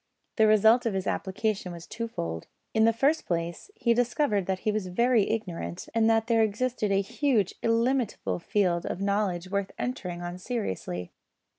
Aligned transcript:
The 0.37 0.47
result 0.47 0.87
of 0.87 0.95
his 0.95 1.05
application 1.05 1.71
was 1.71 1.85
twofold. 1.85 2.47
In 2.73 2.85
the 2.85 2.91
first 2.91 3.27
place 3.27 3.69
he 3.75 3.93
discovered 3.93 4.47
that 4.47 4.61
he 4.65 4.71
was 4.71 4.87
very 4.87 5.29
ignorant 5.29 5.87
and 5.93 6.09
that 6.09 6.25
there 6.25 6.41
existed 6.41 6.91
a 6.91 7.01
huge 7.01 7.53
illimitable 7.61 8.39
field 8.39 8.87
of 8.87 8.99
knowledge 8.99 9.51
worth 9.51 9.71
entering 9.77 10.23
on 10.23 10.39
seriously. 10.39 11.11